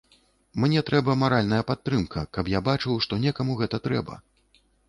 Мне 0.63 0.81
трэба 0.87 1.15
маральная 1.25 1.59
падтрымка, 1.69 2.25
каб 2.39 2.51
я 2.57 2.63
бачыў, 2.71 2.97
што 3.07 3.23
некаму 3.27 3.61
гэта 3.63 3.85
трэба. 3.91 4.21